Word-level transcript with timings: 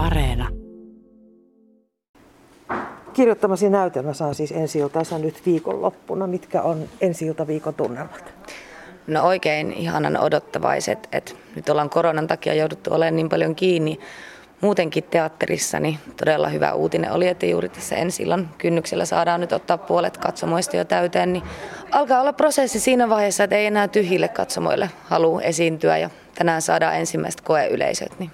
Areena. 0.00 0.48
Kirjoittamasi 3.12 3.70
näytelmä 3.70 4.12
saa 4.12 4.34
siis 4.34 4.52
ensi 4.52 4.78
nyt 5.18 5.46
viikonloppuna. 5.46 6.26
Mitkä 6.26 6.62
on 6.62 6.88
ensi 7.00 7.26
viikon 7.46 7.74
tunnelmat? 7.74 8.34
No 9.06 9.22
oikein 9.22 9.72
ihanan 9.72 10.16
odottavaiset, 10.16 11.08
että 11.12 11.32
nyt 11.56 11.68
ollaan 11.68 11.90
koronan 11.90 12.26
takia 12.26 12.54
jouduttu 12.54 12.94
olemaan 12.94 13.16
niin 13.16 13.28
paljon 13.28 13.54
kiinni 13.54 14.00
muutenkin 14.60 15.04
teatterissa, 15.04 15.80
niin 15.80 15.98
todella 16.16 16.48
hyvä 16.48 16.72
uutinen 16.72 17.12
oli, 17.12 17.28
että 17.28 17.46
juuri 17.46 17.68
tässä 17.68 17.96
ensi 17.96 18.24
kynnyksellä 18.58 19.04
saadaan 19.04 19.40
nyt 19.40 19.52
ottaa 19.52 19.78
puolet 19.78 20.16
katsomoista 20.16 20.76
jo 20.76 20.84
täyteen, 20.84 21.32
niin 21.32 21.42
alkaa 21.90 22.20
olla 22.20 22.32
prosessi 22.32 22.80
siinä 22.80 23.08
vaiheessa, 23.08 23.44
että 23.44 23.56
ei 23.56 23.66
enää 23.66 23.88
tyhjille 23.88 24.28
katsomoille 24.28 24.90
halua 25.04 25.42
esiintyä 25.42 25.98
ja 25.98 26.10
tänään 26.34 26.62
saadaan 26.62 26.96
ensimmäiset 26.96 27.40
koeyleisöt, 27.40 28.18
niin 28.18 28.30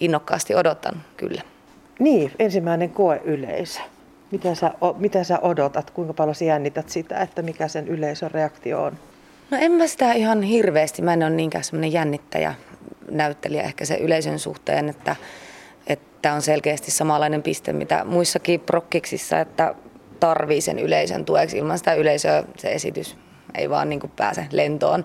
innokkaasti 0.00 0.54
odotan 0.54 1.02
kyllä. 1.16 1.42
Niin, 1.98 2.32
ensimmäinen 2.38 2.90
koeyleisö. 2.90 3.80
Mitä 4.30 4.54
sä, 4.54 4.70
mitä 4.96 5.24
sä 5.24 5.38
odotat, 5.38 5.90
kuinka 5.90 6.14
paljon 6.14 6.34
sä 6.34 6.44
jännität 6.44 6.88
sitä, 6.88 7.20
että 7.20 7.42
mikä 7.42 7.68
sen 7.68 7.88
yleisön 7.88 8.30
reaktio 8.30 8.82
on? 8.82 8.98
No 9.50 9.58
en 9.60 9.72
mä 9.72 9.86
sitä 9.86 10.12
ihan 10.12 10.42
hirveästi, 10.42 11.02
mä 11.02 11.12
en 11.12 11.22
ole 11.22 11.30
niinkään 11.30 11.64
semmoinen 11.64 11.92
jännittäjä 11.92 12.54
näyttelijä 13.10 13.62
ehkä 13.62 13.84
sen 13.84 14.00
yleisön 14.00 14.38
suhteen, 14.38 14.88
että 14.88 15.16
että 15.86 16.32
on 16.32 16.42
selkeästi 16.42 16.90
samanlainen 16.90 17.42
piste, 17.42 17.72
mitä 17.72 18.04
muissakin 18.04 18.60
prokkiksissa, 18.60 19.40
että 19.40 19.74
tarvii 20.20 20.60
sen 20.60 20.78
yleisön 20.78 21.24
tueksi. 21.24 21.58
Ilman 21.58 21.78
sitä 21.78 21.94
yleisöä 21.94 22.44
se 22.56 22.72
esitys 22.72 23.16
ei 23.54 23.70
vaan 23.70 23.88
niin 23.88 24.00
kuin 24.00 24.12
pääse 24.16 24.46
lentoon. 24.52 25.04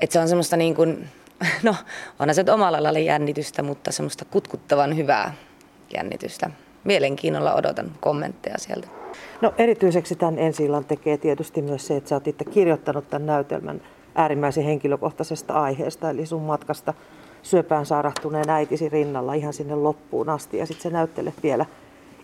Et 0.00 0.10
se 0.10 0.18
on 0.18 0.28
semmoista, 0.28 0.56
niin 0.56 0.74
kuin, 0.74 1.08
no 1.62 1.74
onhan 2.18 2.34
se 2.34 2.44
omalla 2.52 2.82
lailla 2.82 2.98
jännitystä, 2.98 3.62
mutta 3.62 3.92
semmoista 3.92 4.24
kutkuttavan 4.24 4.96
hyvää 4.96 5.34
jännitystä. 5.94 6.50
Mielenkiinnolla 6.84 7.54
odotan 7.54 7.92
kommentteja 8.00 8.58
sieltä. 8.58 8.88
No 9.40 9.54
erityiseksi 9.58 10.16
tämän 10.16 10.38
ensi 10.38 10.68
tekee 10.88 11.18
tietysti 11.18 11.62
myös 11.62 11.86
se, 11.86 11.96
että 11.96 12.08
sä 12.08 12.16
oot 12.16 12.28
itse 12.28 12.44
kirjoittanut 12.44 13.10
tämän 13.10 13.26
näytelmän 13.26 13.80
äärimmäisen 14.14 14.64
henkilökohtaisesta 14.64 15.54
aiheesta, 15.54 16.10
eli 16.10 16.26
sun 16.26 16.42
matkasta 16.42 16.94
syöpään 17.42 17.86
sairahtuneen 17.86 18.50
äitisi 18.50 18.88
rinnalla 18.88 19.34
ihan 19.34 19.52
sinne 19.52 19.74
loppuun 19.74 20.28
asti 20.28 20.58
ja 20.58 20.66
sitten 20.66 20.82
sä 20.82 20.90
näyttelet 20.90 21.34
vielä 21.42 21.66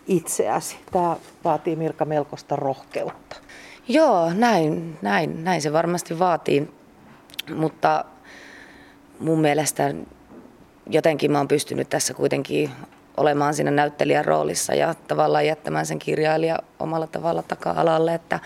itseäsi. 0.07 0.77
Tämä 0.91 1.15
vaatii 1.43 1.75
Mirka 1.75 2.05
melkoista 2.05 2.55
rohkeutta. 2.55 3.35
Joo, 3.87 4.33
näin, 4.33 4.97
näin, 5.01 5.43
näin 5.43 5.61
se 5.61 5.73
varmasti 5.73 6.19
vaatii, 6.19 6.69
mutta 7.55 8.05
mun 9.19 9.41
mielestä 9.41 9.93
jotenkin 10.89 11.31
mä 11.31 11.37
oon 11.37 11.47
pystynyt 11.47 11.89
tässä 11.89 12.13
kuitenkin 12.13 12.71
olemaan 13.17 13.53
siinä 13.53 13.71
näyttelijän 13.71 14.25
roolissa 14.25 14.75
ja 14.75 14.93
tavallaan 15.07 15.45
jättämään 15.45 15.85
sen 15.85 15.99
kirjailija 15.99 16.59
omalla 16.79 17.07
tavalla 17.07 17.43
taka-alalle, 17.43 18.13
että 18.13 18.39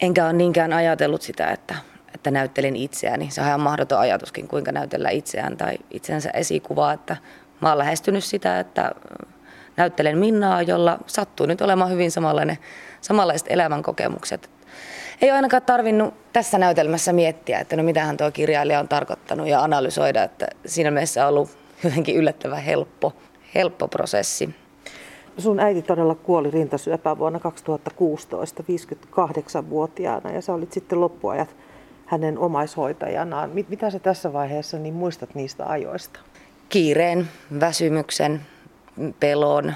enkä 0.00 0.24
ole 0.24 0.32
niinkään 0.32 0.72
ajatellut 0.72 1.22
sitä, 1.22 1.50
että 1.50 1.74
että 2.14 2.30
näyttelin 2.30 2.76
itseäni. 2.76 3.30
Se 3.30 3.40
on 3.40 3.46
ihan 3.46 3.60
mahdoton 3.60 3.98
ajatuskin, 3.98 4.48
kuinka 4.48 4.72
näytellä 4.72 5.10
itseään 5.10 5.56
tai 5.56 5.78
itsensä 5.90 6.30
esikuvaa. 6.30 6.92
Että 6.92 7.16
mä 7.60 7.68
oon 7.68 7.78
lähestynyt 7.78 8.24
sitä, 8.24 8.60
että 8.60 8.92
näyttelen 9.76 10.18
Minnaa, 10.18 10.62
jolla 10.62 10.98
sattuu 11.06 11.46
nyt 11.46 11.60
olemaan 11.60 11.90
hyvin 11.90 12.10
samanlainen, 12.10 12.58
samanlaiset 13.00 13.46
elämänkokemukset. 13.50 14.50
Ei 15.20 15.30
ole 15.30 15.36
ainakaan 15.36 15.62
tarvinnut 15.62 16.14
tässä 16.32 16.58
näytelmässä 16.58 17.12
miettiä, 17.12 17.60
että 17.60 17.76
no 17.76 17.82
mitähän 17.82 18.16
tuo 18.16 18.30
kirjailija 18.30 18.80
on 18.80 18.88
tarkoittanut 18.88 19.46
ja 19.48 19.62
analysoida, 19.62 20.22
että 20.22 20.46
siinä 20.66 20.90
mielessä 20.90 21.22
on 21.22 21.28
ollut 21.28 21.50
jotenkin 21.84 22.16
yllättävän 22.16 22.62
helppo, 22.62 23.12
helppo 23.54 23.88
prosessi. 23.88 24.54
Sun 25.38 25.60
äiti 25.60 25.82
todella 25.82 26.14
kuoli 26.14 26.50
rintasyöpään 26.50 27.18
vuonna 27.18 27.38
2016 27.38 28.62
58-vuotiaana 28.62 30.30
ja 30.30 30.42
sä 30.42 30.54
olit 30.54 30.72
sitten 30.72 31.00
loppuajat 31.00 31.56
hänen 32.06 32.38
omaishoitajanaan. 32.38 33.50
Mitä 33.68 33.90
sä 33.90 33.98
tässä 33.98 34.32
vaiheessa 34.32 34.78
niin 34.78 34.94
muistat 34.94 35.34
niistä 35.34 35.66
ajoista? 35.66 36.20
Kiireen, 36.68 37.28
väsymyksen, 37.60 38.40
pelon, 39.20 39.74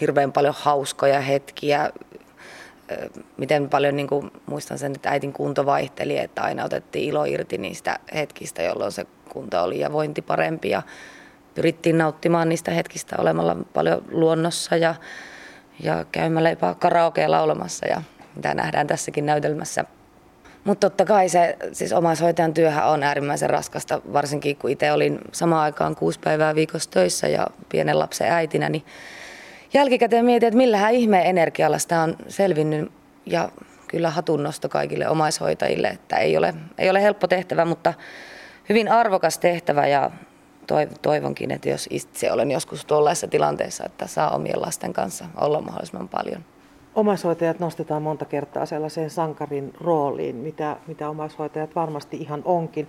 hirveän 0.00 0.32
paljon 0.32 0.54
hauskoja 0.58 1.20
hetkiä. 1.20 1.90
Miten 3.36 3.68
paljon 3.68 3.96
niin 3.96 4.06
kuin, 4.06 4.30
muistan 4.46 4.78
sen, 4.78 4.92
että 4.92 5.10
äitin 5.10 5.32
kunto 5.32 5.66
vaihteli, 5.66 6.18
että 6.18 6.42
aina 6.42 6.64
otettiin 6.64 7.08
ilo 7.08 7.24
irti 7.24 7.58
niistä 7.58 7.98
hetkistä, 8.14 8.62
jolloin 8.62 8.92
se 8.92 9.06
kunto 9.28 9.62
oli 9.62 9.80
ja 9.80 9.92
vointi 9.92 10.22
parempi. 10.22 10.70
Ja 10.70 10.82
pyrittiin 11.54 11.98
nauttimaan 11.98 12.48
niistä 12.48 12.70
hetkistä 12.70 13.16
olemalla 13.18 13.56
paljon 13.74 14.04
luonnossa 14.10 14.76
ja, 14.76 14.94
ja 15.82 16.04
käymällä 16.12 16.50
jopa 16.50 16.74
karaokea 16.74 17.30
laulamassa 17.30 17.86
ja 17.86 18.02
mitä 18.36 18.54
nähdään 18.54 18.86
tässäkin 18.86 19.26
näytelmässä 19.26 19.84
mutta 20.64 20.90
totta 20.90 21.04
kai 21.04 21.28
se 21.28 21.56
siis 21.72 21.92
omaishoitajan 21.92 22.54
työhän 22.54 22.88
on 22.88 23.02
äärimmäisen 23.02 23.50
raskasta, 23.50 24.00
varsinkin 24.12 24.56
kun 24.56 24.70
itse 24.70 24.92
olin 24.92 25.18
samaan 25.32 25.62
aikaan 25.62 25.96
kuusi 25.96 26.20
päivää 26.20 26.54
viikossa 26.54 26.90
töissä 26.90 27.28
ja 27.28 27.46
pienen 27.68 27.98
lapsen 27.98 28.32
äitinä, 28.32 28.68
niin 28.68 28.84
jälkikäteen 29.74 30.24
mietin, 30.24 30.46
että 30.46 30.58
millähän 30.58 30.94
ihmeen 30.94 31.26
energialla 31.26 31.78
sitä 31.78 32.00
on 32.00 32.16
selvinnyt 32.28 32.92
ja 33.26 33.48
kyllä 33.88 34.10
hatunnosto 34.10 34.68
kaikille 34.68 35.08
omaishoitajille, 35.08 35.88
että 35.88 36.16
ei 36.16 36.36
ole, 36.36 36.54
ei 36.78 36.90
ole 36.90 37.02
helppo 37.02 37.26
tehtävä, 37.26 37.64
mutta 37.64 37.94
hyvin 38.68 38.92
arvokas 38.92 39.38
tehtävä 39.38 39.86
ja 39.86 40.10
toivonkin, 41.02 41.50
että 41.50 41.68
jos 41.68 41.88
itse 41.90 42.32
olen 42.32 42.50
joskus 42.50 42.84
tuollaisessa 42.84 43.28
tilanteessa, 43.28 43.84
että 43.86 44.06
saa 44.06 44.30
omien 44.30 44.60
lasten 44.60 44.92
kanssa 44.92 45.24
olla 45.40 45.60
mahdollisimman 45.60 46.08
paljon. 46.08 46.44
Omaishoitajat 46.94 47.60
nostetaan 47.60 48.02
monta 48.02 48.24
kertaa 48.24 48.66
sellaiseen 48.66 49.10
sankarin 49.10 49.72
rooliin, 49.80 50.36
mitä, 50.36 50.76
mitä 50.86 51.08
omaishoitajat 51.08 51.74
varmasti 51.74 52.16
ihan 52.16 52.42
onkin, 52.44 52.88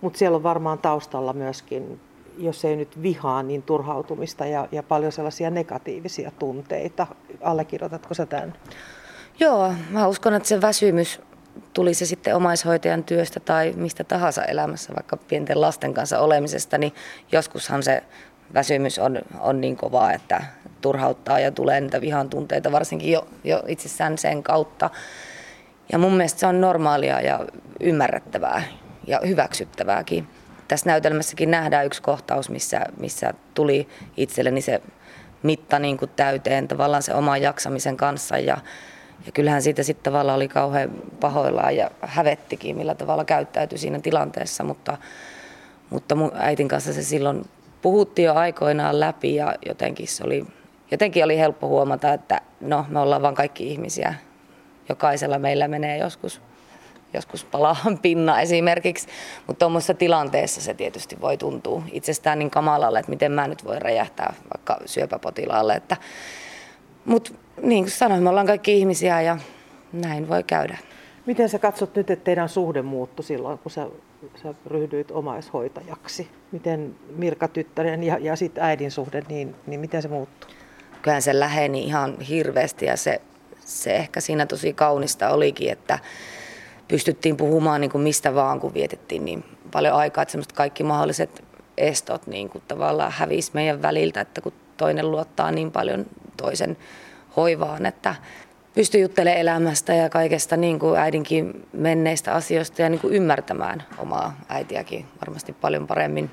mutta 0.00 0.18
siellä 0.18 0.36
on 0.36 0.42
varmaan 0.42 0.78
taustalla 0.78 1.32
myöskin, 1.32 2.00
jos 2.38 2.64
ei 2.64 2.76
nyt 2.76 3.02
vihaa, 3.02 3.42
niin 3.42 3.62
turhautumista 3.62 4.46
ja, 4.46 4.68
ja 4.72 4.82
paljon 4.82 5.12
sellaisia 5.12 5.50
negatiivisia 5.50 6.30
tunteita. 6.38 7.06
Allekirjoitatko 7.42 8.14
sä 8.14 8.26
tämän? 8.26 8.54
Joo, 9.40 9.72
mä 9.90 10.06
uskon, 10.06 10.34
että 10.34 10.48
se 10.48 10.60
väsymys 10.60 11.20
tuli 11.72 11.94
se 11.94 12.06
sitten 12.06 12.36
omaishoitajan 12.36 13.04
työstä 13.04 13.40
tai 13.40 13.72
mistä 13.76 14.04
tahansa 14.04 14.44
elämässä, 14.44 14.94
vaikka 14.94 15.16
pienten 15.16 15.60
lasten 15.60 15.94
kanssa 15.94 16.18
olemisesta, 16.20 16.78
niin 16.78 16.92
joskushan 17.32 17.82
se 17.82 18.02
väsymys 18.54 18.98
on, 18.98 19.18
on 19.40 19.60
niin 19.60 19.76
kovaa, 19.76 20.12
että 20.12 20.44
turhauttaa 20.80 21.38
ja 21.38 21.50
tulee 21.50 21.80
niitä 21.80 22.00
vihan 22.00 22.30
tunteita, 22.30 22.72
varsinkin 22.72 23.12
jo, 23.12 23.28
jo 23.44 23.62
itsessään 23.66 24.18
sen 24.18 24.42
kautta. 24.42 24.90
Ja 25.92 25.98
mun 25.98 26.12
mielestä 26.12 26.40
se 26.40 26.46
on 26.46 26.60
normaalia 26.60 27.20
ja 27.20 27.40
ymmärrettävää 27.80 28.62
ja 29.06 29.20
hyväksyttävääkin. 29.26 30.28
Tässä 30.68 30.90
näytelmässäkin 30.90 31.50
nähdään 31.50 31.86
yksi 31.86 32.02
kohtaus, 32.02 32.50
missä, 32.50 32.80
missä 33.00 33.34
tuli 33.54 33.88
itselleni 34.16 34.60
se 34.60 34.82
mitta 35.42 35.78
niin 35.78 35.96
kuin 35.96 36.10
täyteen 36.16 36.68
tavallaan 36.68 37.02
se 37.02 37.14
oman 37.14 37.42
jaksamisen 37.42 37.96
kanssa 37.96 38.38
ja, 38.38 38.58
ja 39.26 39.32
kyllähän 39.32 39.62
siitä 39.62 39.82
sitten 39.82 40.12
tavallaan 40.12 40.36
oli 40.36 40.48
kauhean 40.48 40.90
pahoillaan 41.20 41.76
ja 41.76 41.90
hävettikin, 42.00 42.76
millä 42.76 42.94
tavalla 42.94 43.24
käyttäytyi 43.24 43.78
siinä 43.78 44.00
tilanteessa, 44.00 44.64
mutta, 44.64 44.96
mutta 45.90 46.14
mun 46.14 46.32
äitin 46.34 46.68
kanssa 46.68 46.92
se 46.92 47.02
silloin 47.02 47.44
puhuttiin 47.82 48.26
jo 48.26 48.34
aikoinaan 48.34 49.00
läpi 49.00 49.34
ja 49.34 49.54
jotenkin 49.66 50.08
se 50.08 50.24
oli, 50.24 50.46
jotenkin 50.90 51.24
oli 51.24 51.38
helppo 51.38 51.68
huomata, 51.68 52.12
että 52.12 52.40
no 52.60 52.86
me 52.88 53.00
ollaan 53.00 53.22
vaan 53.22 53.34
kaikki 53.34 53.68
ihmisiä. 53.68 54.14
Jokaisella 54.88 55.38
meillä 55.38 55.68
menee 55.68 55.98
joskus, 55.98 56.40
joskus 57.14 57.44
palaahan 57.44 57.98
pinna 58.02 58.40
esimerkiksi, 58.40 59.08
mutta 59.46 59.58
tuommoisessa 59.58 59.94
tilanteessa 59.94 60.60
se 60.60 60.74
tietysti 60.74 61.20
voi 61.20 61.36
tuntua 61.36 61.82
itsestään 61.92 62.38
niin 62.38 62.50
kamalalle, 62.50 62.98
että 62.98 63.10
miten 63.10 63.32
mä 63.32 63.48
nyt 63.48 63.64
voi 63.64 63.78
räjähtää 63.78 64.34
vaikka 64.56 64.78
syöpäpotilaalle. 64.86 65.74
Että, 65.74 65.96
mutta 67.04 67.30
niin 67.62 67.84
kuin 67.84 67.90
sanoin, 67.90 68.22
me 68.22 68.28
ollaan 68.28 68.46
kaikki 68.46 68.78
ihmisiä 68.78 69.20
ja 69.20 69.38
näin 69.92 70.28
voi 70.28 70.42
käydä. 70.42 70.78
Miten 71.26 71.48
sä 71.48 71.58
katsot 71.58 71.96
nyt, 71.96 72.10
että 72.10 72.24
teidän 72.24 72.48
suhde 72.48 72.82
muuttui 72.82 73.24
silloin, 73.24 73.58
kun 73.58 73.70
sä, 73.70 73.86
sä 74.42 74.54
ryhdyit 74.66 75.10
omaishoitajaksi? 75.10 76.28
Miten 76.52 76.94
Mirka 77.16 77.48
tyttären 77.48 78.02
ja, 78.02 78.18
ja 78.18 78.36
sitten 78.36 78.64
äidin 78.64 78.90
suhde, 78.90 79.22
niin, 79.28 79.54
niin 79.66 79.80
miten 79.80 80.02
se 80.02 80.08
muuttui? 80.08 80.50
Kyllähän 81.02 81.22
se 81.22 81.38
läheni 81.38 81.84
ihan 81.84 82.20
hirveästi 82.20 82.86
ja 82.86 82.96
se, 82.96 83.20
se 83.60 83.96
ehkä 83.96 84.20
siinä 84.20 84.46
tosi 84.46 84.72
kaunista 84.72 85.30
olikin, 85.30 85.72
että 85.72 85.98
pystyttiin 86.88 87.36
puhumaan 87.36 87.80
niin 87.80 87.90
kuin 87.90 88.02
mistä 88.02 88.34
vaan, 88.34 88.60
kun 88.60 88.74
vietettiin 88.74 89.24
niin 89.24 89.44
paljon 89.72 89.94
aikaa, 89.94 90.22
että 90.22 90.32
semmoiset 90.32 90.52
kaikki 90.52 90.84
mahdolliset 90.84 91.44
estot 91.76 92.26
niin 92.26 92.48
kuin 92.48 92.64
tavallaan 92.68 93.12
hävisi 93.12 93.50
meidän 93.54 93.82
väliltä, 93.82 94.20
että 94.20 94.40
kun 94.40 94.52
toinen 94.76 95.10
luottaa 95.10 95.50
niin 95.50 95.72
paljon 95.72 96.06
toisen 96.36 96.76
hoivaan, 97.36 97.86
että 97.86 98.14
pystyi 98.74 99.00
juttelemaan 99.02 99.40
elämästä 99.40 99.94
ja 99.94 100.08
kaikesta 100.08 100.56
niin 100.56 100.78
kuin 100.78 100.98
äidinkin 100.98 101.68
menneistä 101.72 102.34
asioista 102.34 102.82
ja 102.82 102.88
niin 102.88 103.00
kuin 103.00 103.14
ymmärtämään 103.14 103.84
omaa 103.98 104.40
äitiäkin 104.48 105.06
varmasti 105.20 105.52
paljon 105.52 105.86
paremmin. 105.86 106.30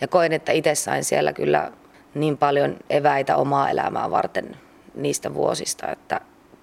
Ja 0.00 0.08
koen, 0.08 0.32
että 0.32 0.52
itse 0.52 0.74
sain 0.74 1.04
siellä 1.04 1.32
kyllä 1.32 1.72
niin 2.14 2.38
paljon 2.38 2.76
eväitä 2.90 3.36
omaa 3.36 3.70
elämää 3.70 4.10
varten 4.10 4.56
niistä 4.94 5.34
vuosista, 5.34 5.92
että 5.92 6.20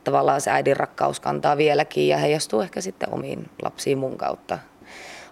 tavallaan 0.10 0.42
se 0.42 0.52
äidin 0.52 0.78
rakkaus 0.78 1.20
kantaa 1.20 1.58
vieläkin 1.58 2.08
ja 2.08 2.18
heijastuu 2.18 2.62
ehkä 2.62 2.82
sitten 2.82 3.14
omiin 3.14 3.50
lapsiin 3.64 3.98
mun 3.98 4.18
kautta. 4.18 4.60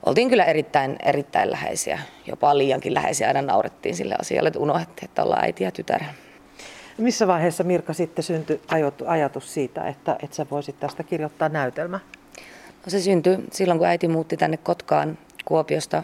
Oltiin 0.06 0.30
kyllä 0.30 0.46
erittäin, 0.46 0.96
erittäin 1.04 1.52
läheisiä, 1.52 2.00
jopa 2.28 2.58
liiankin 2.58 2.94
läheisiä. 2.94 3.28
Aina 3.28 3.42
naurettiin 3.42 3.96
sille 3.96 4.16
asialle, 4.20 4.48
että 4.48 4.60
unohdettiin, 4.60 5.10
että 5.10 5.24
ollaan 5.24 5.44
äiti 5.44 5.64
ja 5.64 5.72
tytär. 5.72 6.02
Missä 6.98 7.28
vaiheessa 7.28 7.64
Mirka 7.64 7.94
sitten 7.94 8.24
syntyi 8.24 8.62
ajatus 9.08 9.54
siitä, 9.54 9.84
että, 9.88 10.16
että 10.24 10.36
sä 10.36 10.46
voisit 10.52 10.80
tästä 10.80 11.04
kirjoittaa 11.04 11.50
näytelmä? 11.50 12.00
No 12.86 12.90
se 12.90 13.00
syntyi 13.00 13.38
silloin, 13.52 13.80
kun 13.80 13.88
äiti 13.88 14.08
muutti 14.08 14.38
tänne 14.38 14.58
Kotkaan 14.58 15.18
Kuopiosta 15.46 16.04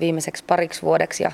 viimeiseksi 0.00 0.44
pariksi 0.44 0.82
vuodeksi. 0.82 1.22
Ja, 1.22 1.32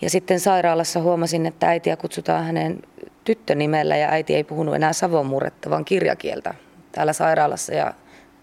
ja 0.00 0.10
sitten 0.10 0.40
sairaalassa 0.40 1.00
huomasin, 1.00 1.46
että 1.46 1.68
äitiä 1.68 1.96
kutsutaan 1.96 2.44
hänen 2.44 2.82
tyttönimellä 3.24 3.96
ja 3.96 4.08
äiti 4.08 4.34
ei 4.34 4.44
puhunut 4.44 4.74
enää 4.74 4.92
savon 4.92 5.26
murretta, 5.26 5.70
vaan 5.70 5.84
kirjakieltä 5.84 6.54
täällä 6.92 7.12
sairaalassa. 7.12 7.74
Ja 7.74 7.94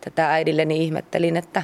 tätä 0.01 0.31
äidilleni 0.31 0.83
ihmettelin, 0.83 1.37
että 1.37 1.63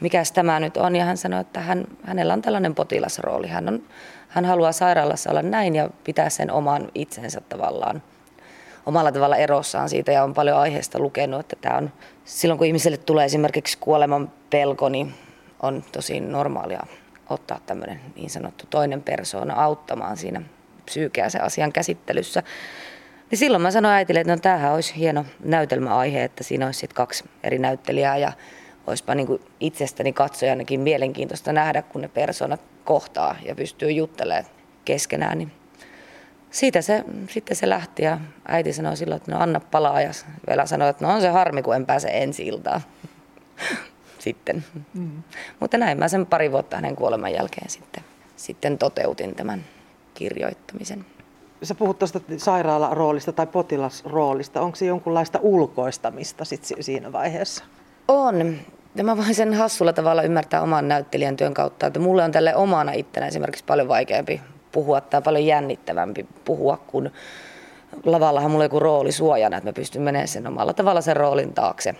mikä 0.00 0.22
tämä 0.34 0.60
nyt 0.60 0.76
on. 0.76 0.96
Ja 0.96 1.04
hän 1.04 1.16
sanoi, 1.16 1.40
että 1.40 1.60
hän, 1.60 1.84
hänellä 2.02 2.32
on 2.32 2.42
tällainen 2.42 2.74
potilasrooli. 2.74 3.48
Hän, 3.48 3.68
on, 3.68 3.82
hän 4.28 4.44
haluaa 4.44 4.72
sairaalassa 4.72 5.30
olla 5.30 5.42
näin 5.42 5.74
ja 5.76 5.90
pitää 6.04 6.30
sen 6.30 6.50
oman 6.50 6.88
itsensä 6.94 7.40
tavallaan 7.40 8.02
omalla 8.86 9.12
tavalla 9.12 9.36
erossaan 9.36 9.88
siitä 9.88 10.12
ja 10.12 10.24
on 10.24 10.34
paljon 10.34 10.58
aiheesta 10.58 10.98
lukenut, 10.98 11.40
että 11.40 11.56
tämä 11.60 11.76
on 11.76 11.92
silloin 12.24 12.58
kun 12.58 12.66
ihmiselle 12.66 12.96
tulee 12.96 13.24
esimerkiksi 13.24 13.78
kuoleman 13.80 14.32
pelko, 14.50 14.88
niin 14.88 15.14
on 15.62 15.84
tosi 15.92 16.20
normaalia 16.20 16.86
ottaa 17.30 17.60
tämmöinen 17.66 18.00
niin 18.16 18.30
sanottu 18.30 18.64
toinen 18.70 19.02
persoona 19.02 19.54
auttamaan 19.54 20.16
siinä 20.16 20.42
psyykeä 20.84 21.28
asian 21.40 21.72
käsittelyssä. 21.72 22.42
Niin 23.30 23.38
silloin 23.38 23.62
mä 23.62 23.70
sanoin 23.70 23.94
äitille, 23.94 24.20
että 24.20 24.32
no 24.32 24.40
tämähän 24.40 24.72
olisi 24.72 24.96
hieno 24.96 25.24
näytelmäaihe, 25.44 26.24
että 26.24 26.44
siinä 26.44 26.66
olisi 26.66 26.80
sitten 26.80 26.96
kaksi 26.96 27.24
eri 27.42 27.58
näyttelijää 27.58 28.16
ja 28.16 28.32
olisipa 28.86 29.14
niin 29.14 29.26
kuin 29.26 29.40
itsestäni 29.60 30.12
katsojanakin 30.12 30.80
mielenkiintoista 30.80 31.52
nähdä, 31.52 31.82
kun 31.82 32.00
ne 32.00 32.08
persoonat 32.08 32.60
kohtaa 32.84 33.36
ja 33.44 33.54
pystyy 33.54 33.90
juttelemaan 33.90 34.44
keskenään. 34.84 35.38
Niin 35.38 35.52
siitä 36.50 36.82
se, 36.82 37.04
sitten 37.30 37.56
se 37.56 37.68
lähti 37.68 38.02
ja 38.02 38.18
äiti 38.48 38.72
sanoi 38.72 38.96
silloin, 38.96 39.16
että 39.16 39.32
no 39.32 39.38
anna 39.40 39.60
palaa 39.60 40.00
ja 40.00 40.10
vielä 40.48 40.66
sanoi, 40.66 40.88
että 40.88 41.06
no 41.06 41.12
on 41.12 41.20
se 41.20 41.28
harmi, 41.28 41.62
kun 41.62 41.76
en 41.76 41.86
pääse 41.86 42.08
ensi 42.12 42.46
iltaan 42.46 42.80
sitten. 44.18 44.64
Mm. 44.94 45.22
Mutta 45.60 45.78
näin 45.78 45.98
mä 45.98 46.08
sen 46.08 46.26
pari 46.26 46.52
vuotta 46.52 46.76
hänen 46.76 46.96
kuoleman 46.96 47.32
jälkeen 47.32 47.70
sitten, 47.70 48.04
sitten 48.36 48.78
toteutin 48.78 49.34
tämän 49.34 49.64
kirjoittamisen. 50.14 51.04
Sä 51.62 51.74
puhut 51.74 51.98
tuosta 51.98 52.20
sairaalaroolista 52.36 53.32
tai 53.32 53.46
potilasroolista. 53.46 54.60
Onko 54.60 54.76
se 54.76 54.86
jonkunlaista 54.86 55.38
ulkoistamista 55.42 56.44
sit 56.44 56.64
siinä 56.80 57.12
vaiheessa? 57.12 57.64
On. 58.08 58.56
Ja 58.94 59.04
mä 59.04 59.16
voin 59.16 59.34
sen 59.34 59.54
hassulla 59.54 59.92
tavalla 59.92 60.22
ymmärtää 60.22 60.62
oman 60.62 60.88
näyttelijän 60.88 61.36
työn 61.36 61.54
kautta, 61.54 61.86
että 61.86 62.00
mulle 62.00 62.24
on 62.24 62.32
tälle 62.32 62.56
omana 62.56 62.92
ittenä 62.92 63.26
esimerkiksi 63.26 63.64
paljon 63.64 63.88
vaikeampi 63.88 64.40
puhua 64.72 65.00
tai 65.00 65.22
paljon 65.22 65.46
jännittävämpi 65.46 66.26
puhua, 66.44 66.76
kun 66.86 67.10
lavallahan 68.04 68.50
mulla 68.50 68.62
on 68.62 68.66
joku 68.66 68.80
rooli 68.80 69.12
suojana, 69.12 69.56
että 69.56 69.68
mä 69.68 69.72
pystyn 69.72 70.02
menemään 70.02 70.28
sen 70.28 70.46
omalla 70.46 70.72
tavalla 70.74 71.00
sen 71.00 71.16
roolin 71.16 71.54
taakse. 71.54 71.94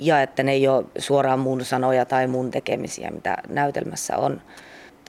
Ja 0.00 0.22
että 0.22 0.42
ne 0.42 0.52
ei 0.52 0.68
ole 0.68 0.84
suoraan 0.98 1.38
mun 1.38 1.64
sanoja 1.64 2.04
tai 2.04 2.26
mun 2.26 2.50
tekemisiä, 2.50 3.10
mitä 3.10 3.36
näytelmässä 3.48 4.16
on. 4.16 4.40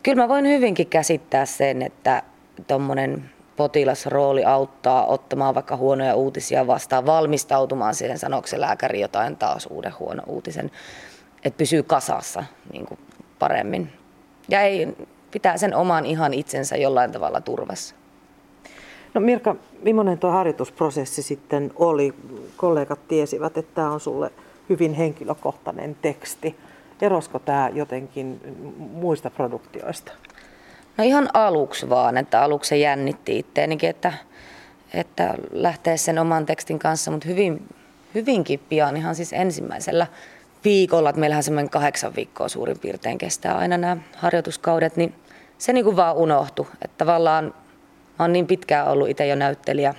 Kyllä 0.03 0.23
mä 0.23 0.29
voin 0.29 0.47
hyvinkin 0.47 0.87
käsittää 0.87 1.45
sen, 1.45 1.81
että 1.81 2.23
tuommoinen 2.67 3.29
potilasrooli 3.55 4.45
auttaa 4.45 5.05
ottamaan 5.05 5.55
vaikka 5.55 5.77
huonoja 5.77 6.15
uutisia 6.15 6.67
vastaan, 6.67 7.05
valmistautumaan 7.05 7.95
siihen, 7.95 8.19
sanoksi 8.19 8.51
se 8.51 8.61
lääkäri 8.61 9.01
jotain 9.01 9.37
taas 9.37 9.67
uuden 9.71 9.93
huono 9.99 10.23
uutisen, 10.27 10.71
että 11.43 11.57
pysyy 11.57 11.83
kasassa 11.83 12.43
niin 12.71 12.85
kuin 12.85 12.99
paremmin. 13.39 13.89
Ja 14.49 14.61
ei 14.61 14.87
pitää 15.31 15.57
sen 15.57 15.75
oman 15.75 16.05
ihan 16.05 16.33
itsensä 16.33 16.77
jollain 16.77 17.11
tavalla 17.11 17.41
turvassa. 17.41 17.95
No 19.13 19.21
Mirka, 19.21 19.55
millainen 19.81 20.19
tuo 20.19 20.31
harjoitusprosessi 20.31 21.21
sitten 21.21 21.71
oli? 21.75 22.13
Kollegat 22.57 23.07
tiesivät, 23.07 23.57
että 23.57 23.75
tämä 23.75 23.91
on 23.91 23.99
sulle 23.99 24.31
hyvin 24.69 24.93
henkilökohtainen 24.93 25.97
teksti. 26.01 26.55
Erosko 27.01 27.39
tämä 27.39 27.69
jotenkin 27.73 28.39
muista 28.77 29.29
produktioista? 29.29 30.11
No 30.97 31.03
ihan 31.03 31.29
aluksi 31.33 31.89
vaan, 31.89 32.17
että 32.17 32.41
aluksi 32.41 32.69
se 32.69 32.77
jännitti 32.77 33.39
itteenikin, 33.39 33.89
että, 33.89 34.13
että 34.93 35.33
lähtee 35.51 35.97
sen 35.97 36.19
oman 36.19 36.45
tekstin 36.45 36.79
kanssa, 36.79 37.11
mutta 37.11 37.27
hyvin, 37.27 37.67
hyvinkin 38.15 38.59
pian, 38.69 38.97
ihan 38.97 39.15
siis 39.15 39.33
ensimmäisellä 39.33 40.07
viikolla, 40.63 41.09
että 41.09 41.19
meillähän 41.19 41.43
semmoinen 41.43 41.69
kahdeksan 41.69 42.15
viikkoa 42.15 42.49
suurin 42.49 42.79
piirtein 42.79 43.17
kestää 43.17 43.57
aina 43.57 43.77
nämä 43.77 43.97
harjoituskaudet, 44.17 44.95
niin 44.95 45.15
se 45.57 45.73
niin 45.73 45.85
kuin 45.85 45.95
vaan 45.95 46.15
unohtui. 46.15 46.67
Että 46.81 46.97
tavallaan 46.97 47.45
mä 48.19 48.23
oon 48.23 48.33
niin 48.33 48.47
pitkään 48.47 48.87
ollut 48.87 49.09
itse 49.09 49.27
jo 49.27 49.35
näyttelijä, 49.35 49.93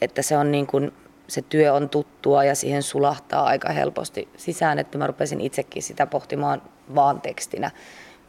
että 0.00 0.22
se 0.22 0.36
on 0.36 0.52
niin 0.52 0.66
kuin, 0.66 0.92
se 1.28 1.42
työ 1.42 1.74
on 1.74 1.88
tuttua 1.88 2.44
ja 2.44 2.54
siihen 2.54 2.82
sulahtaa 2.82 3.44
aika 3.44 3.72
helposti 3.72 4.28
sisään, 4.36 4.78
että 4.78 4.98
mä 4.98 5.06
rupesin 5.06 5.40
itsekin 5.40 5.82
sitä 5.82 6.06
pohtimaan 6.06 6.62
vaan 6.94 7.20
tekstinä 7.20 7.70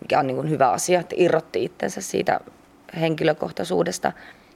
mikä 0.04 0.20
on 0.20 0.28
niin 0.28 0.36
kuin 0.36 0.50
hyvä 0.50 0.72
asia, 0.72 1.00
että 1.00 1.16
irrotti 1.18 1.64
itsensä 1.64 2.02
siitä 2.02 2.40
henkilökohtaisuudesta. 3.00 4.12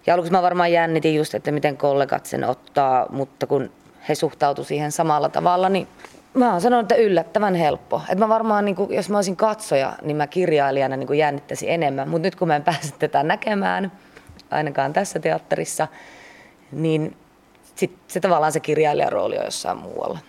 Ja 0.07 0.13
aluksi 0.13 0.31
mä 0.31 0.41
varmaan 0.41 0.71
jännitin 0.71 1.15
just, 1.15 1.33
että 1.33 1.51
miten 1.51 1.77
kollegat 1.77 2.25
sen 2.25 2.44
ottaa, 2.44 3.05
mutta 3.09 3.47
kun 3.47 3.71
he 4.09 4.15
suhtautu 4.15 4.63
siihen 4.63 4.91
samalla 4.91 5.29
tavalla, 5.29 5.69
niin 5.69 5.88
mä 6.33 6.51
oon 6.51 6.61
sanonut, 6.61 6.91
että 6.91 7.03
yllättävän 7.03 7.55
helppo. 7.55 8.01
Että 8.01 8.25
mä 8.25 8.29
varmaan, 8.29 8.65
niin 8.65 8.75
kuin, 8.75 8.94
jos 8.94 9.09
mä 9.09 9.17
olisin 9.17 9.35
katsoja, 9.35 9.94
niin 10.01 10.17
mä 10.17 10.27
kirjailijana 10.27 10.97
niin 10.97 11.07
kuin 11.07 11.19
jännittäisin 11.19 11.69
enemmän. 11.69 12.09
Mutta 12.09 12.27
nyt 12.27 12.35
kun 12.35 12.47
mä 12.47 12.55
en 12.55 12.63
pääse 12.63 12.93
tätä 13.00 13.23
näkemään, 13.23 13.91
ainakaan 14.51 14.93
tässä 14.93 15.19
teatterissa, 15.19 15.88
niin 16.71 17.17
sit 17.75 17.91
se 18.07 18.19
tavallaan 18.19 18.51
se 18.51 18.59
kirjailijan 18.59 19.11
rooli 19.11 19.38
on 19.38 19.45
jossain 19.45 19.77
muualla. 19.77 20.19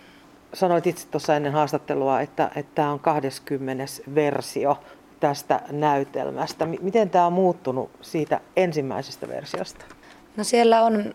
Sanoit 0.53 0.87
itse 0.87 1.07
tuossa 1.07 1.35
ennen 1.35 1.53
haastattelua, 1.53 2.21
että 2.21 2.51
tämä 2.75 2.91
on 2.91 2.99
20. 2.99 3.83
versio 4.15 4.77
tästä 5.19 5.61
näytelmästä. 5.71 6.65
Miten 6.65 7.09
tämä 7.09 7.25
on 7.25 7.33
muuttunut 7.33 7.89
siitä 8.01 8.39
ensimmäisestä 8.55 9.27
versiosta? 9.27 9.85
No 10.37 10.43
siellä 10.43 10.81
on 10.81 11.13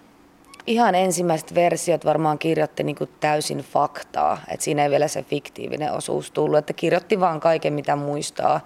ihan 0.67 0.95
ensimmäiset 0.95 1.55
versiot 1.55 2.05
varmaan 2.05 2.39
kirjoitti 2.39 2.83
niin 2.83 2.97
kuin 2.97 3.11
täysin 3.21 3.59
faktaa, 3.59 4.39
että 4.49 4.65
siinä 4.65 4.83
ei 4.83 4.91
vielä 4.91 5.09
se 5.09 5.23
fiktiivinen 5.23 5.93
osuus 5.93 6.31
tullut, 6.31 6.59
että 6.59 6.73
kirjoitti 6.73 7.21
vaan 7.21 7.41
kaiken 7.41 7.73
mitä 7.73 7.97
muistaa. 7.97 8.61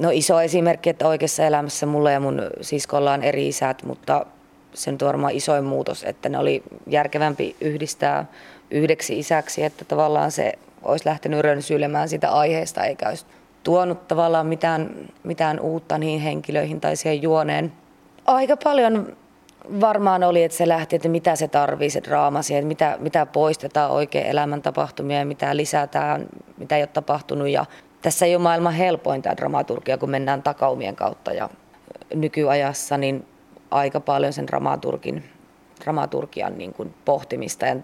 No 0.00 0.10
iso 0.12 0.40
esimerkki, 0.40 0.90
että 0.90 1.08
oikeassa 1.08 1.46
elämässä 1.46 1.86
mulla 1.86 2.10
ja 2.10 2.20
mun 2.20 2.42
siskolla 2.60 3.12
on 3.12 3.22
eri 3.22 3.48
isät, 3.48 3.82
mutta 3.82 4.26
se 4.74 4.90
on 4.90 4.98
varmaan 5.02 5.32
isoin 5.32 5.64
muutos, 5.64 6.04
että 6.04 6.28
ne 6.28 6.38
oli 6.38 6.62
järkevämpi 6.86 7.56
yhdistää 7.60 8.24
yhdeksi 8.70 9.18
isäksi, 9.18 9.64
että 9.64 9.84
tavallaan 9.84 10.30
se 10.30 10.52
olisi 10.82 11.08
lähtenyt 11.08 11.40
rönsyilemään 11.40 12.08
sitä 12.08 12.30
aiheesta 12.30 12.84
eikä 12.84 13.08
olisi 13.08 13.26
tuonut 13.62 14.08
tavallaan 14.08 14.46
mitään, 14.46 14.90
mitään 15.22 15.60
uutta 15.60 15.98
niihin 15.98 16.20
henkilöihin 16.20 16.80
tai 16.80 16.96
siihen 16.96 17.22
juoneen. 17.22 17.72
Aika 18.26 18.56
paljon 18.56 19.16
varmaan 19.80 20.22
oli, 20.22 20.42
että 20.42 20.58
se 20.58 20.68
lähti, 20.68 20.96
että 20.96 21.08
mitä 21.08 21.36
se 21.36 21.48
tarvii 21.48 21.90
se 21.90 22.02
draama 22.02 22.42
siihen, 22.42 22.66
mitä, 22.66 22.96
mitä 23.00 23.26
poistetaan 23.26 23.90
oikein 23.90 24.26
elämän 24.26 24.62
tapahtumia 24.62 25.18
ja 25.18 25.26
mitä 25.26 25.56
lisätään, 25.56 26.26
mitä 26.58 26.76
ei 26.76 26.82
ole 26.82 26.86
tapahtunut. 26.86 27.48
Ja 27.48 27.66
tässä 28.02 28.26
ei 28.26 28.34
ole 28.34 28.42
maailman 28.42 28.74
helpointa 28.74 29.36
dramaturgia, 29.36 29.98
kun 29.98 30.10
mennään 30.10 30.42
takaumien 30.42 30.96
kautta 30.96 31.32
ja 31.32 31.48
nykyajassa 32.14 32.98
niin 32.98 33.26
aika 33.70 34.00
paljon 34.00 34.32
sen 34.32 34.46
dramaturgin, 34.46 35.24
dramaturgian 35.84 36.58
niin 36.58 36.74
kuin 36.74 36.94
pohtimista 37.04 37.66
ja 37.66 37.76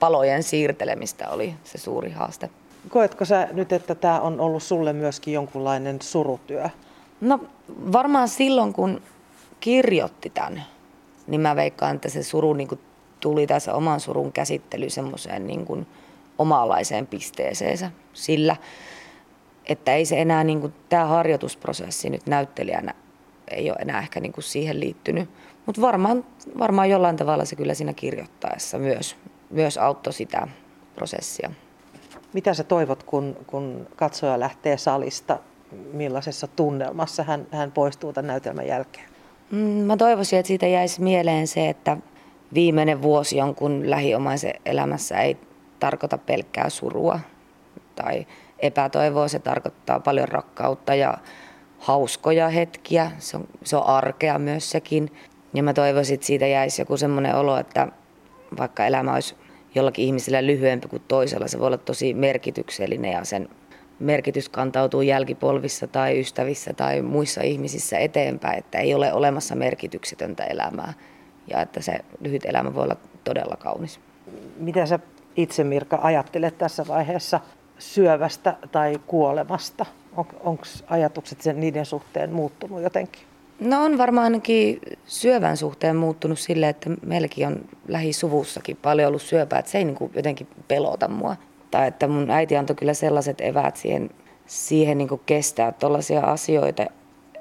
palojen 0.00 0.42
siirtelemistä 0.42 1.28
oli 1.28 1.54
se 1.64 1.78
suuri 1.78 2.10
haaste. 2.10 2.50
Koetko 2.88 3.24
sä 3.24 3.48
nyt, 3.52 3.72
että 3.72 3.94
tämä 3.94 4.20
on 4.20 4.40
ollut 4.40 4.62
sulle 4.62 4.92
myöskin 4.92 5.34
jonkunlainen 5.34 6.02
surutyö? 6.02 6.68
No 7.20 7.40
varmaan 7.92 8.28
silloin, 8.28 8.72
kun 8.72 9.02
kirjoitti 9.60 10.30
tämän, 10.30 10.64
niin 11.26 11.40
mä 11.40 11.56
veikkaan, 11.56 11.96
että 11.96 12.08
se 12.08 12.22
suru 12.22 12.52
niin 12.52 12.68
kuin 12.68 12.80
tuli 13.20 13.46
tässä 13.46 13.74
oman 13.74 14.00
surun 14.00 14.32
käsittely 14.32 14.90
semmoiseen 14.90 15.46
niin 15.46 15.66
kuin 15.66 15.86
omalaiseen 16.38 17.06
pisteeseensä 17.06 17.90
sillä, 18.12 18.56
että 19.66 19.94
ei 19.94 20.04
se 20.04 20.20
enää, 20.20 20.44
niin 20.44 20.60
kuin, 20.60 20.74
tämä 20.88 21.04
harjoitusprosessi 21.04 22.10
nyt 22.10 22.26
näyttelijänä 22.26 22.94
ei 23.50 23.70
ole 23.70 23.78
enää 23.80 23.98
ehkä 24.00 24.20
niin 24.20 24.32
kuin 24.32 24.44
siihen 24.44 24.80
liittynyt. 24.80 25.30
Mutta 25.66 25.80
varmaan, 25.80 26.24
varmaan 26.58 26.90
jollain 26.90 27.16
tavalla 27.16 27.44
se 27.44 27.56
kyllä 27.56 27.74
siinä 27.74 27.92
kirjoittaessa 27.92 28.78
myös, 28.78 29.16
myös 29.50 29.78
auttoi 29.78 30.12
sitä 30.12 30.48
prosessia. 30.94 31.50
Mitä 32.32 32.54
sä 32.54 32.64
toivot, 32.64 33.02
kun, 33.02 33.36
kun 33.46 33.86
katsoja 33.96 34.40
lähtee 34.40 34.76
salista? 34.76 35.38
Millaisessa 35.92 36.46
tunnelmassa 36.46 37.22
hän, 37.22 37.46
hän 37.52 37.72
poistuu 37.72 38.12
tämän 38.12 38.26
näytelmän 38.26 38.66
jälkeen? 38.66 39.06
Mm, 39.50 39.58
mä 39.58 39.96
toivoisin, 39.96 40.38
että 40.38 40.48
siitä 40.48 40.66
jäisi 40.66 41.02
mieleen 41.02 41.46
se, 41.46 41.68
että 41.68 41.96
viimeinen 42.54 43.02
vuosi 43.02 43.36
jonkun 43.36 43.90
lähiomaisen 43.90 44.54
elämässä 44.66 45.20
ei 45.20 45.36
tarkoita 45.80 46.18
pelkkää 46.18 46.68
surua 46.68 47.20
tai 47.96 48.26
epätoivoa. 48.58 49.28
Se 49.28 49.38
tarkoittaa 49.38 50.00
paljon 50.00 50.28
rakkautta 50.28 50.94
ja 50.94 51.18
hauskoja 51.78 52.48
hetkiä. 52.48 53.10
Se 53.18 53.36
on, 53.36 53.48
se 53.64 53.76
on 53.76 53.86
arkea 53.86 54.38
myös 54.38 54.70
sekin. 54.70 55.12
Ja 55.54 55.62
mä 55.62 55.74
toivoisin, 55.74 56.14
että 56.14 56.26
siitä 56.26 56.46
jäisi 56.46 56.82
joku 56.82 56.96
semmoinen 56.96 57.36
olo, 57.36 57.58
että 57.58 57.88
vaikka 58.58 58.86
elämä 58.86 59.14
olisi 59.14 59.34
jollakin 59.74 60.04
ihmisellä 60.04 60.46
lyhyempi 60.46 60.88
kuin 60.88 61.02
toisella, 61.08 61.48
se 61.48 61.58
voi 61.58 61.66
olla 61.66 61.78
tosi 61.78 62.14
merkityksellinen 62.14 63.12
ja 63.12 63.24
sen 63.24 63.48
merkitys 63.98 64.48
kantautuu 64.48 65.02
jälkipolvissa 65.02 65.86
tai 65.86 66.20
ystävissä 66.20 66.72
tai 66.72 67.02
muissa 67.02 67.42
ihmisissä 67.42 67.98
eteenpäin, 67.98 68.58
että 68.58 68.78
ei 68.78 68.94
ole 68.94 69.12
olemassa 69.12 69.54
merkityksetöntä 69.54 70.44
elämää 70.44 70.92
ja 71.50 71.60
että 71.60 71.82
se 71.82 71.98
lyhyt 72.20 72.44
elämä 72.44 72.74
voi 72.74 72.84
olla 72.84 72.96
todella 73.24 73.56
kaunis. 73.56 74.00
Mitä 74.56 74.86
sä 74.86 74.98
itse 75.36 75.64
Mirka 75.64 75.98
ajattelet 76.02 76.58
tässä 76.58 76.84
vaiheessa 76.88 77.40
syövästä 77.78 78.56
tai 78.72 79.00
kuolemasta? 79.06 79.86
On, 80.16 80.26
Onko 80.40 80.64
ajatukset 80.86 81.40
sen 81.40 81.60
niiden 81.60 81.86
suhteen 81.86 82.32
muuttunut 82.32 82.82
jotenkin? 82.82 83.22
No 83.60 83.84
on 83.84 83.98
varmaan 83.98 84.24
ainakin 84.24 84.80
syövän 85.06 85.56
suhteen 85.56 85.96
muuttunut 85.96 86.38
sille, 86.38 86.68
että 86.68 86.90
meilläkin 87.06 87.46
on 87.46 87.68
lähisuvussakin 87.88 88.76
paljon 88.76 89.08
ollut 89.08 89.22
syöpää, 89.22 89.58
että 89.58 89.70
se 89.70 89.78
ei 89.78 89.84
niin 89.84 89.94
kuin 89.94 90.12
jotenkin 90.14 90.46
pelota 90.68 91.08
mua. 91.08 91.36
Tai 91.70 91.88
että 91.88 92.08
mun 92.08 92.30
äiti 92.30 92.56
antoi 92.56 92.76
kyllä 92.76 92.94
sellaiset 92.94 93.40
eväät 93.40 93.76
siihen, 93.76 94.10
siihen 94.46 94.98
niin 94.98 95.08
kuin 95.08 95.20
kestää 95.26 95.72
tuollaisia 95.72 96.20
asioita, 96.20 96.86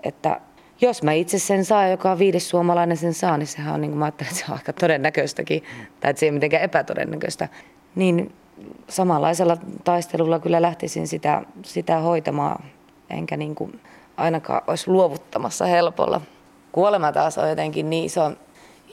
että 0.03 0.41
jos 0.81 1.03
mä 1.03 1.13
itse 1.13 1.39
sen 1.39 1.65
saa, 1.65 1.87
joka 1.87 2.11
on 2.11 2.19
viides 2.19 2.49
suomalainen 2.49 2.97
sen 2.97 3.13
saa, 3.13 3.37
niin 3.37 3.47
sehän 3.47 3.73
on, 3.73 3.81
niin 3.81 3.91
kuin 3.91 3.99
mä 3.99 4.05
ajattelen, 4.05 4.31
että 4.31 4.45
se 4.45 4.51
on 4.51 4.57
aika 4.57 4.73
todennäköistäkin, 4.73 5.63
tai 5.99 6.09
että 6.09 6.19
se 6.19 6.25
ei 6.25 6.29
ole 6.29 6.33
mitenkään 6.33 6.63
epätodennäköistä. 6.63 7.49
Niin 7.95 8.31
samanlaisella 8.87 9.57
taistelulla 9.83 10.39
kyllä 10.39 10.61
lähtisin 10.61 11.07
sitä, 11.07 11.41
sitä 11.63 11.97
hoitamaan, 11.97 12.63
enkä 13.09 13.37
niin 13.37 13.55
kuin 13.55 13.79
ainakaan 14.19 14.61
olisi 14.67 14.91
luovuttamassa 14.91 15.65
helpolla. 15.65 16.21
Kuolema 16.71 17.11
taas 17.11 17.37
on 17.37 17.49
jotenkin 17.49 17.89
niin 17.89 18.05
iso, 18.05 18.31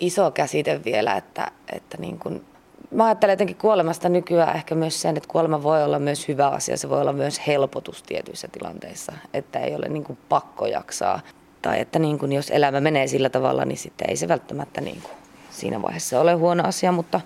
iso 0.00 0.30
käsite 0.30 0.84
vielä, 0.84 1.16
että, 1.16 1.50
että 1.72 1.98
niin 1.98 2.18
kuin, 2.18 2.44
mä 2.90 3.04
ajattelen 3.04 3.32
jotenkin 3.32 3.56
kuolemasta 3.56 4.08
nykyään 4.08 4.56
ehkä 4.56 4.74
myös 4.74 5.02
sen, 5.02 5.16
että 5.16 5.28
kuolema 5.28 5.62
voi 5.62 5.84
olla 5.84 5.98
myös 5.98 6.28
hyvä 6.28 6.48
asia, 6.48 6.76
se 6.76 6.88
voi 6.88 7.00
olla 7.00 7.12
myös 7.12 7.46
helpotus 7.46 8.02
tietyissä 8.02 8.48
tilanteissa, 8.52 9.12
että 9.34 9.58
ei 9.58 9.74
ole 9.74 9.88
niin 9.88 10.04
kuin 10.04 10.18
pakko 10.28 10.66
jaksaa. 10.66 11.20
Tai 11.62 11.80
että 11.80 11.98
niin 11.98 12.18
kuin 12.18 12.32
jos 12.32 12.50
elämä 12.50 12.80
menee 12.80 13.06
sillä 13.06 13.30
tavalla, 13.30 13.64
niin 13.64 13.78
sitten 13.78 14.10
ei 14.10 14.16
se 14.16 14.28
välttämättä 14.28 14.80
niin 14.80 15.00
kuin 15.00 15.12
siinä 15.50 15.82
vaiheessa 15.82 16.20
ole 16.20 16.34
huono 16.34 16.64
asia, 16.68 16.92
mutta 16.92 17.20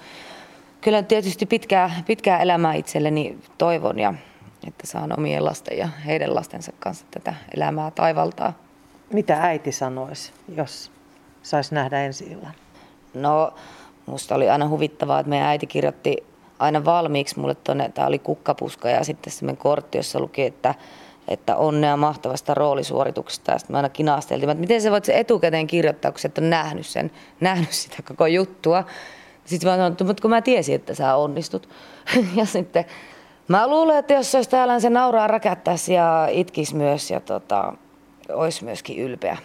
kyllä 0.80 1.02
tietysti 1.02 1.46
pitkää, 1.46 2.02
pitkää 2.06 2.38
elämää 2.38 2.74
itselleni 2.74 3.38
toivon 3.58 3.98
ja 3.98 4.14
että 4.66 4.86
saan 4.86 5.18
omien 5.18 5.44
lasten 5.44 5.78
ja 5.78 5.88
heidän 6.06 6.34
lastensa 6.34 6.72
kanssa 6.80 7.06
tätä 7.10 7.34
elämää 7.56 7.90
taivaltaa. 7.90 8.52
Mitä 9.12 9.42
äiti 9.42 9.72
sanoisi, 9.72 10.32
jos 10.56 10.92
saisi 11.42 11.74
nähdä 11.74 12.04
ensi 12.04 12.24
illan? 12.24 12.54
No, 13.14 13.54
musta 14.06 14.34
oli 14.34 14.50
aina 14.50 14.68
huvittavaa, 14.68 15.20
että 15.20 15.30
meidän 15.30 15.48
äiti 15.48 15.66
kirjoitti 15.66 16.16
aina 16.58 16.84
valmiiksi 16.84 17.40
mulle 17.40 17.54
tuonne, 17.54 17.90
tämä 17.94 18.06
oli 18.06 18.18
kukkapuska 18.18 18.88
ja 18.88 19.04
sitten 19.04 19.32
semmoinen 19.32 19.56
kortti, 19.56 19.98
jossa 19.98 20.20
luki, 20.20 20.42
että, 20.42 20.74
että 21.28 21.56
onnea 21.56 21.96
mahtavasta 21.96 22.54
roolisuorituksesta. 22.54 23.52
Ja 23.52 23.58
sitten 23.58 23.74
me 23.74 23.78
aina 23.78 23.88
kinasteltiin, 23.88 24.50
että 24.50 24.60
miten 24.60 24.82
se 24.82 24.90
voit 24.90 25.04
se 25.04 25.18
etukäteen 25.18 25.66
kirjoittaa, 25.66 26.10
kun 26.10 26.20
sä 26.20 26.28
et 26.28 26.38
ole 26.38 26.46
nähnyt, 26.46 26.86
sen, 26.86 27.10
nähnyt 27.40 27.72
sitä 27.72 27.96
koko 28.08 28.26
juttua. 28.26 28.84
Sitten 29.44 29.70
mä 29.70 29.76
sanoin, 29.76 29.96
mutta 30.04 30.22
kun 30.22 30.30
mä 30.30 30.42
tiesin, 30.42 30.74
että 30.74 30.94
sä 30.94 31.16
onnistut. 31.16 31.68
ja 32.36 32.44
sitten 32.44 32.84
Mä 33.50 33.68
luulen, 33.68 33.98
että 33.98 34.14
jos 34.14 34.30
se 34.32 34.38
olisi 34.38 34.50
täällä, 34.50 34.74
niin 34.74 34.80
se 34.80 34.90
nauraa 34.90 35.26
räkättäisi 35.26 35.94
ja 35.94 36.28
itkisi 36.30 36.76
myös 36.76 37.10
ja 37.10 37.20
tota, 37.20 37.72
olisi 38.32 38.64
myöskin 38.64 38.98
ylpeä. 38.98 39.36